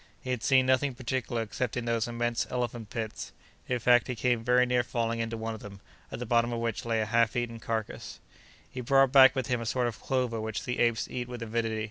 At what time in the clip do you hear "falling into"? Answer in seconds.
4.81-5.37